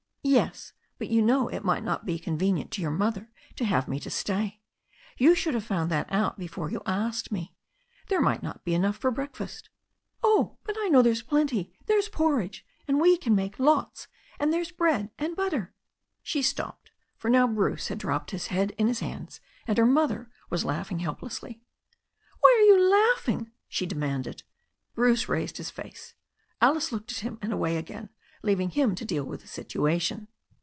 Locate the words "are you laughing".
22.59-23.51